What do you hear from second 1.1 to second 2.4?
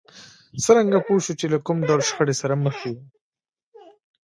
شو چې له کوم ډول شخړې